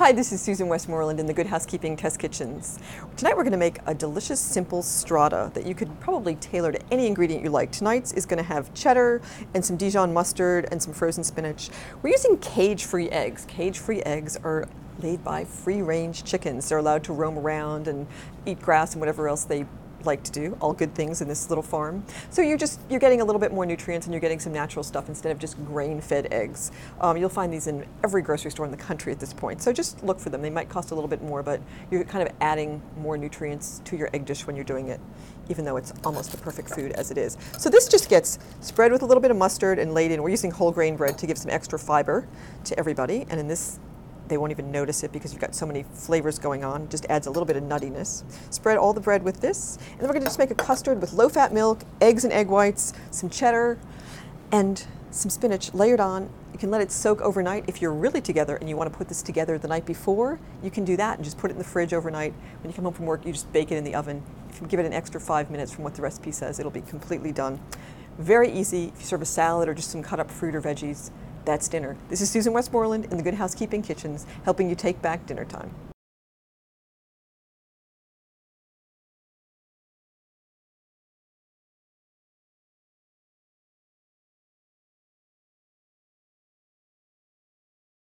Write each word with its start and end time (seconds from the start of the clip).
Hi, 0.00 0.12
this 0.12 0.32
is 0.32 0.40
Susan 0.40 0.66
Westmoreland 0.66 1.20
in 1.20 1.26
the 1.26 1.34
Good 1.34 1.48
Housekeeping 1.48 1.94
Test 1.94 2.18
Kitchens. 2.18 2.78
Tonight 3.18 3.36
we're 3.36 3.42
going 3.42 3.52
to 3.52 3.58
make 3.58 3.80
a 3.84 3.92
delicious 3.92 4.40
simple 4.40 4.82
strata 4.82 5.50
that 5.52 5.66
you 5.66 5.74
could 5.74 6.00
probably 6.00 6.36
tailor 6.36 6.72
to 6.72 6.80
any 6.90 7.06
ingredient 7.06 7.44
you 7.44 7.50
like. 7.50 7.70
Tonight's 7.70 8.12
is 8.12 8.24
going 8.24 8.38
to 8.38 8.42
have 8.42 8.72
cheddar 8.72 9.20
and 9.52 9.62
some 9.62 9.76
Dijon 9.76 10.10
mustard 10.10 10.66
and 10.72 10.82
some 10.82 10.94
frozen 10.94 11.22
spinach. 11.22 11.68
We're 12.00 12.12
using 12.12 12.38
cage-free 12.38 13.10
eggs. 13.10 13.44
Cage-free 13.44 14.00
eggs 14.04 14.38
are 14.42 14.66
laid 15.02 15.22
by 15.22 15.44
free-range 15.44 16.24
chickens. 16.24 16.70
They're 16.70 16.78
allowed 16.78 17.04
to 17.04 17.12
roam 17.12 17.38
around 17.38 17.86
and 17.86 18.06
eat 18.46 18.58
grass 18.62 18.94
and 18.94 19.00
whatever 19.00 19.28
else 19.28 19.44
they 19.44 19.66
like 20.04 20.22
to 20.24 20.32
do, 20.32 20.56
all 20.60 20.72
good 20.72 20.94
things 20.94 21.20
in 21.20 21.28
this 21.28 21.48
little 21.50 21.62
farm. 21.62 22.04
So 22.30 22.42
you're 22.42 22.58
just, 22.58 22.80
you're 22.88 23.00
getting 23.00 23.20
a 23.20 23.24
little 23.24 23.40
bit 23.40 23.52
more 23.52 23.66
nutrients 23.66 24.06
and 24.06 24.14
you're 24.14 24.20
getting 24.20 24.40
some 24.40 24.52
natural 24.52 24.82
stuff 24.82 25.08
instead 25.08 25.32
of 25.32 25.38
just 25.38 25.62
grain-fed 25.64 26.28
eggs. 26.32 26.72
Um, 27.00 27.16
you'll 27.16 27.28
find 27.28 27.52
these 27.52 27.66
in 27.66 27.86
every 28.04 28.22
grocery 28.22 28.50
store 28.50 28.64
in 28.64 28.70
the 28.70 28.76
country 28.76 29.12
at 29.12 29.20
this 29.20 29.32
point. 29.32 29.62
So 29.62 29.72
just 29.72 30.02
look 30.02 30.18
for 30.18 30.30
them. 30.30 30.42
They 30.42 30.50
might 30.50 30.68
cost 30.68 30.90
a 30.90 30.94
little 30.94 31.08
bit 31.08 31.22
more, 31.22 31.42
but 31.42 31.60
you're 31.90 32.04
kind 32.04 32.26
of 32.26 32.34
adding 32.40 32.82
more 32.96 33.16
nutrients 33.16 33.80
to 33.84 33.96
your 33.96 34.10
egg 34.12 34.24
dish 34.24 34.46
when 34.46 34.56
you're 34.56 34.64
doing 34.64 34.88
it, 34.88 35.00
even 35.48 35.64
though 35.64 35.76
it's 35.76 35.92
almost 36.04 36.34
a 36.34 36.36
perfect 36.36 36.70
food 36.70 36.92
as 36.92 37.10
it 37.10 37.18
is. 37.18 37.36
So 37.58 37.68
this 37.68 37.88
just 37.88 38.08
gets 38.08 38.38
spread 38.60 38.92
with 38.92 39.02
a 39.02 39.06
little 39.06 39.20
bit 39.20 39.30
of 39.30 39.36
mustard 39.36 39.78
and 39.78 39.94
laid 39.94 40.10
in. 40.10 40.22
We're 40.22 40.30
using 40.30 40.50
whole 40.50 40.72
grain 40.72 40.96
bread 40.96 41.18
to 41.18 41.26
give 41.26 41.38
some 41.38 41.50
extra 41.50 41.78
fiber 41.78 42.26
to 42.64 42.78
everybody. 42.78 43.26
And 43.28 43.38
in 43.38 43.48
this 43.48 43.78
they 44.30 44.38
won't 44.38 44.52
even 44.52 44.72
notice 44.72 45.02
it 45.02 45.12
because 45.12 45.32
you've 45.32 45.40
got 45.42 45.54
so 45.54 45.66
many 45.66 45.82
flavors 45.92 46.38
going 46.38 46.64
on. 46.64 46.88
Just 46.88 47.04
adds 47.10 47.26
a 47.26 47.30
little 47.30 47.44
bit 47.44 47.56
of 47.56 47.64
nuttiness. 47.64 48.22
Spread 48.50 48.78
all 48.78 48.94
the 48.94 49.00
bread 49.00 49.22
with 49.22 49.40
this, 49.40 49.76
and 49.76 50.00
then 50.00 50.06
we're 50.06 50.14
going 50.14 50.22
to 50.22 50.26
just 50.26 50.38
make 50.38 50.50
a 50.50 50.54
custard 50.54 51.00
with 51.00 51.12
low-fat 51.12 51.52
milk, 51.52 51.82
eggs 52.00 52.24
and 52.24 52.32
egg 52.32 52.48
whites, 52.48 52.94
some 53.10 53.28
cheddar, 53.28 53.78
and 54.52 54.86
some 55.10 55.28
spinach 55.28 55.74
layered 55.74 56.00
on. 56.00 56.30
You 56.52 56.58
can 56.58 56.70
let 56.70 56.80
it 56.80 56.92
soak 56.92 57.20
overnight. 57.20 57.64
If 57.66 57.82
you're 57.82 57.92
really 57.92 58.20
together 58.20 58.56
and 58.56 58.68
you 58.68 58.76
want 58.76 58.90
to 58.90 58.96
put 58.96 59.08
this 59.08 59.22
together 59.22 59.58
the 59.58 59.68
night 59.68 59.84
before, 59.84 60.38
you 60.62 60.70
can 60.70 60.84
do 60.84 60.96
that 60.96 61.18
and 61.18 61.24
just 61.24 61.36
put 61.36 61.50
it 61.50 61.54
in 61.54 61.58
the 61.58 61.64
fridge 61.64 61.92
overnight. 61.92 62.32
When 62.62 62.70
you 62.70 62.74
come 62.74 62.84
home 62.84 62.94
from 62.94 63.06
work, 63.06 63.26
you 63.26 63.32
just 63.32 63.52
bake 63.52 63.72
it 63.72 63.76
in 63.76 63.84
the 63.84 63.94
oven. 63.94 64.22
If 64.48 64.60
you 64.60 64.66
give 64.68 64.80
it 64.80 64.86
an 64.86 64.92
extra 64.92 65.20
five 65.20 65.50
minutes 65.50 65.72
from 65.72 65.84
what 65.84 65.94
the 65.94 66.02
recipe 66.02 66.30
says, 66.30 66.60
it'll 66.60 66.70
be 66.70 66.82
completely 66.82 67.32
done. 67.32 67.60
Very 68.18 68.52
easy. 68.52 68.92
If 68.94 69.00
you 69.00 69.06
serve 69.06 69.22
a 69.22 69.26
salad 69.26 69.68
or 69.68 69.74
just 69.74 69.90
some 69.90 70.02
cut 70.02 70.20
up 70.20 70.30
fruit 70.30 70.54
or 70.54 70.60
veggies, 70.62 71.10
that's 71.44 71.68
dinner. 71.68 71.96
This 72.08 72.20
is 72.20 72.30
Susan 72.30 72.52
Westmoreland 72.52 73.06
in 73.06 73.16
the 73.16 73.22
Good 73.22 73.34
Housekeeping 73.34 73.82
Kitchens, 73.82 74.26
helping 74.44 74.68
you 74.68 74.74
take 74.74 75.00
back 75.02 75.26
dinner 75.26 75.44
time. 75.44 75.70